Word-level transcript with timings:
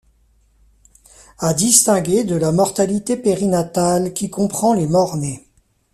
À 1.37 1.53
distinguer 1.53 2.23
de 2.23 2.33
la 2.35 2.51
mortalité 2.51 3.15
périnatale 3.17 4.13
qui 4.13 4.31
comprend 4.31 4.73
les 4.73 4.87
mort-nés. 4.87 5.47